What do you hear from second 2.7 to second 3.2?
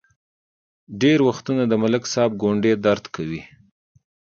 درد